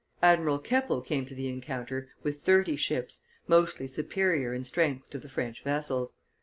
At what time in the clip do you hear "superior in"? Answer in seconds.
3.85-4.63